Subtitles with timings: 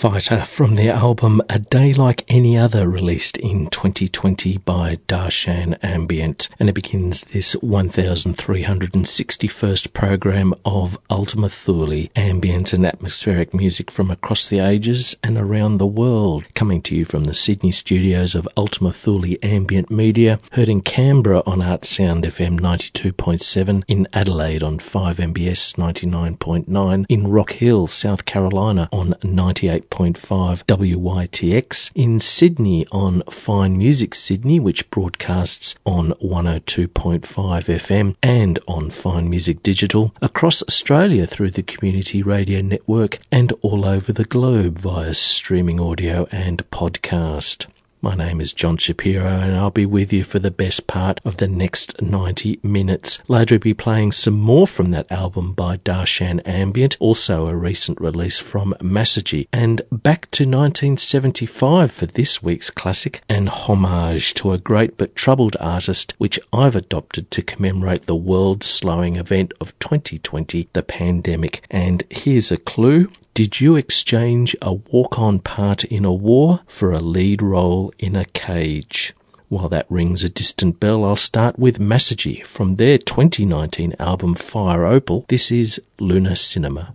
[0.00, 6.48] Fighter from their album A Day Like Any Other, released in 2020 by Darshan Ambient.
[6.58, 14.48] And it begins this 1361st program of Ultima Thule, ambient and atmospheric music from across
[14.48, 16.46] the ages and around the world.
[16.54, 21.42] Coming to you from the Sydney studios of Ultima Thule Ambient Media, heard in Canberra
[21.44, 28.88] on Art Sound FM 92.7, in Adelaide on 5MBS 99.9, in Rock Hill, South Carolina
[28.90, 38.16] on 98 88.5 WYTX, in Sydney on Fine Music Sydney, which broadcasts on 102.5 FM
[38.22, 44.12] and on Fine Music Digital, across Australia through the Community Radio Network, and all over
[44.12, 47.66] the globe via streaming audio and podcast.
[48.02, 51.36] My name is John Shapiro and I'll be with you for the best part of
[51.36, 53.18] the next 90 minutes.
[53.28, 58.00] Later I'll be playing some more from that album by Darshan Ambient, also a recent
[58.00, 64.58] release from Massagy, and back to 1975 for this week's classic, and homage to a
[64.58, 70.70] great but troubled artist which I've adopted to commemorate the world slowing event of 2020,
[70.72, 71.66] the pandemic.
[71.70, 73.10] And here's a clue.
[73.40, 78.14] Did you exchange a walk on part in a war for a lead role in
[78.14, 79.14] a cage?
[79.48, 84.84] While that rings a distant bell, I'll start with Massagy from their 2019 album Fire
[84.84, 85.24] Opal.
[85.30, 86.94] This is Lunar Cinema.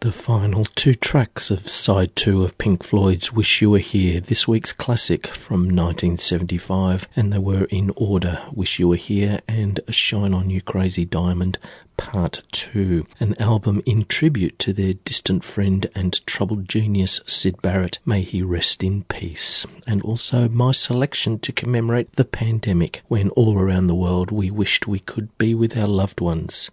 [0.00, 4.46] The final two tracks of side two of Pink Floyd's Wish You Were Here, this
[4.46, 10.32] week's classic from 1975, and they were in order Wish You Were Here and Shine
[10.32, 11.58] On You Crazy Diamond
[11.96, 17.98] Part 2, an album in tribute to their distant friend and troubled genius Syd Barrett.
[18.06, 19.66] May he rest in peace.
[19.84, 24.86] And also my selection to commemorate the pandemic when all around the world we wished
[24.86, 26.70] we could be with our loved ones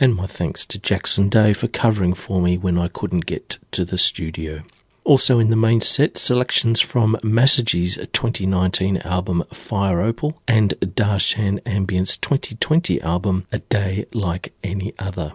[0.00, 3.84] and my thanks to Jackson Day for covering for me when I couldn't get to
[3.84, 4.62] the studio.
[5.04, 12.16] Also in the main set, selections from Massage's 2019 album Fire Opal and Darshan Ambient's
[12.18, 15.32] 2020 album A Day Like Any Other.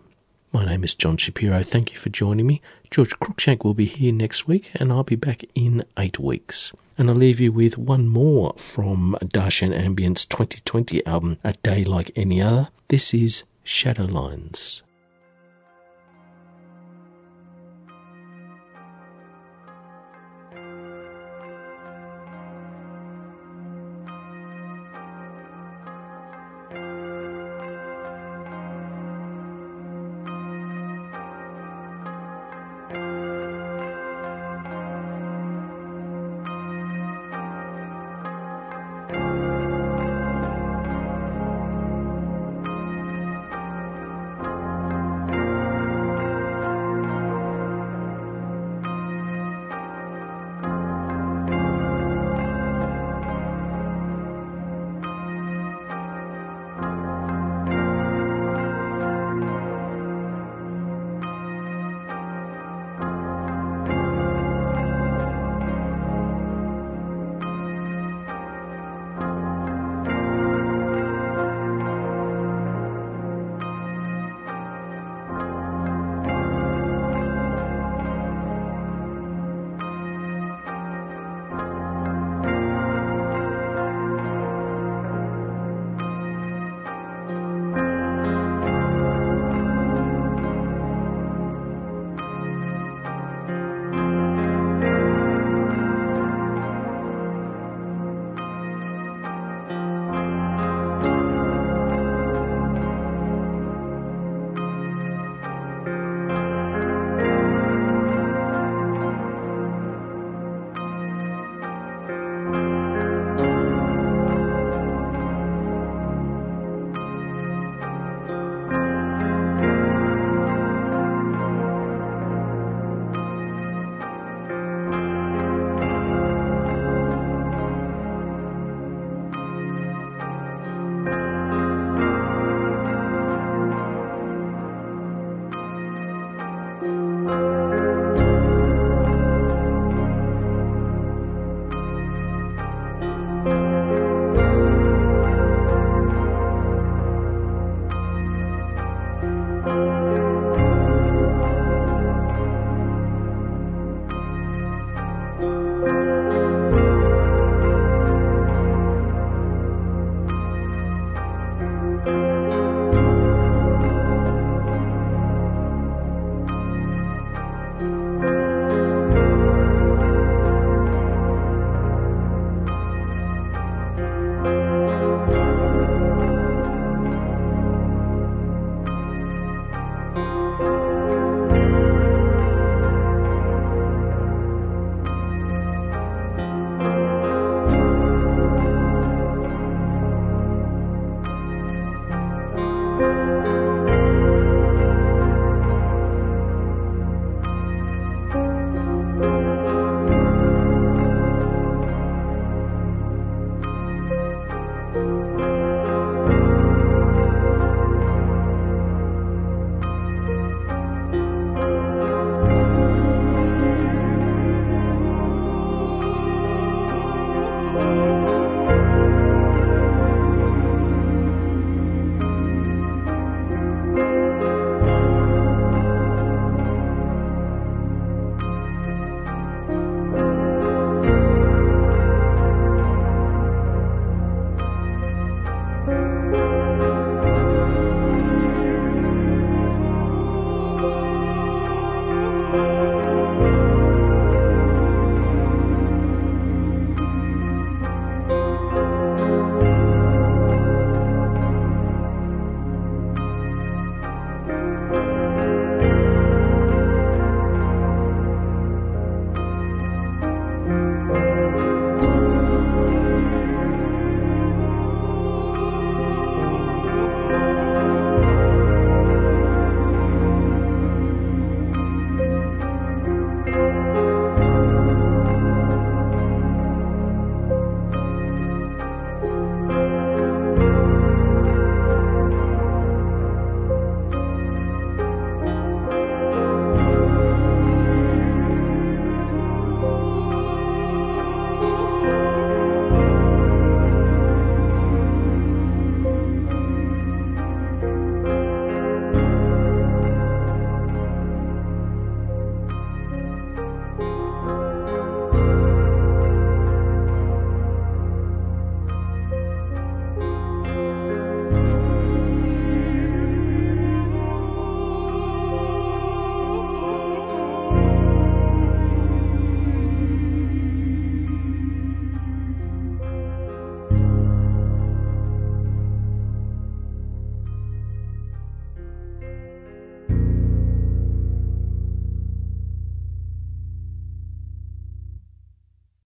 [0.53, 1.63] My name is John Shapiro.
[1.63, 2.61] Thank you for joining me.
[2.91, 6.73] George Cruikshank will be here next week, and I'll be back in eight weeks.
[6.99, 12.11] And I'll leave you with one more from Darshan Ambient's 2020 album, A Day Like
[12.15, 12.69] Any Other.
[12.89, 14.83] This is Shadowlines.